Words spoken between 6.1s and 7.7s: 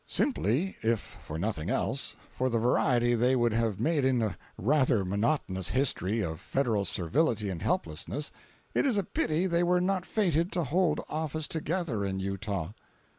of Federal servility and